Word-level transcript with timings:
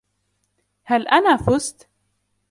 هل 0.83 1.07
أنا 1.07 1.35
فُزت؟ 1.37 1.89